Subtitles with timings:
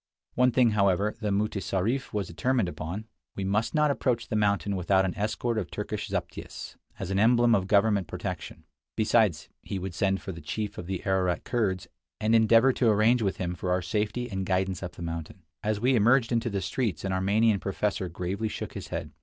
[0.33, 3.05] One thing, however, the mutessarif was determined upon:
[3.35, 7.53] we must not approach the mountain without an escort of Turkish zaptiehs, as an emblem
[7.53, 8.63] of government protection.
[8.95, 11.87] Besides, he would send for the chief of the Ararat Kurds,
[12.19, 15.43] and endeavor to arrange with him for our safety and guidance up the mountain.
[15.61, 19.11] As we emerged into the streets an Armenian professor gravely shook his head.